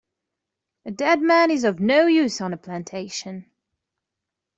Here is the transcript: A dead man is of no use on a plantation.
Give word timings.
A 0.83 0.89
dead 0.89 1.21
man 1.21 1.51
is 1.51 1.63
of 1.63 1.79
no 1.79 2.07
use 2.07 2.41
on 2.41 2.53
a 2.53 2.57
plantation. 2.57 3.45